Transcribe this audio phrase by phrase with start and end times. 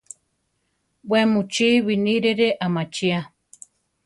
[1.09, 3.19] We mu chi binírire amachia.